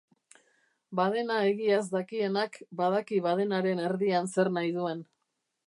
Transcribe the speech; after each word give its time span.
Badena 0.99 1.35
egiaz 1.49 1.83
dakienak, 1.91 2.57
badaki 2.81 3.21
badenaren 3.29 3.85
erdian 3.91 4.33
zer 4.35 4.53
nahi 4.59 4.77
duen. 4.79 5.09